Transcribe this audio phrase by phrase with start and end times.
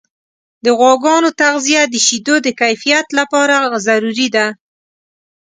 [0.65, 3.55] د غواګانو تغذیه د شیدو د کیفیت لپاره
[3.87, 4.45] ضروري ده.